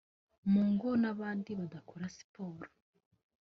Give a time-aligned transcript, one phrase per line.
[0.51, 2.69] mu ngo n’ahandi badakora siporo